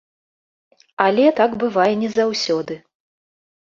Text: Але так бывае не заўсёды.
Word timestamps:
Але 1.05 1.25
так 1.43 1.51
бывае 1.67 1.89
не 2.03 2.09
заўсёды. 2.19 2.83